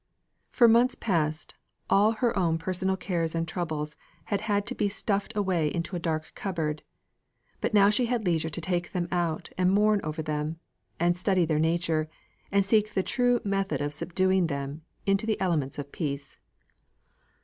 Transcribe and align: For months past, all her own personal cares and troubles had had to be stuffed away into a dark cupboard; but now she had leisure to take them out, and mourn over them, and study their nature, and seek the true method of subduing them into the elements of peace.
For 0.49 0.67
months 0.67 0.95
past, 0.95 1.53
all 1.87 2.13
her 2.13 2.35
own 2.35 2.57
personal 2.57 2.97
cares 2.97 3.35
and 3.35 3.47
troubles 3.47 3.95
had 4.25 4.41
had 4.41 4.65
to 4.65 4.73
be 4.73 4.89
stuffed 4.89 5.31
away 5.37 5.71
into 5.71 5.95
a 5.95 5.99
dark 5.99 6.31
cupboard; 6.33 6.81
but 7.59 7.75
now 7.75 7.91
she 7.91 8.07
had 8.07 8.25
leisure 8.25 8.49
to 8.49 8.61
take 8.61 8.93
them 8.93 9.07
out, 9.11 9.51
and 9.59 9.69
mourn 9.69 10.01
over 10.03 10.23
them, 10.23 10.57
and 10.99 11.19
study 11.19 11.45
their 11.45 11.59
nature, 11.59 12.09
and 12.51 12.65
seek 12.65 12.95
the 12.95 13.03
true 13.03 13.41
method 13.43 13.79
of 13.79 13.93
subduing 13.93 14.47
them 14.47 14.81
into 15.05 15.27
the 15.27 15.39
elements 15.39 15.77
of 15.77 15.91
peace. 15.91 16.39